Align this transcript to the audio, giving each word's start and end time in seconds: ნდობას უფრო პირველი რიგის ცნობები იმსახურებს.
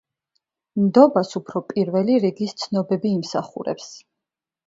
ნდობას 0.83 1.33
უფრო 1.39 1.61
პირველი 1.73 2.17
რიგის 2.25 2.57
ცნობები 2.63 3.13
იმსახურებს. 3.19 3.93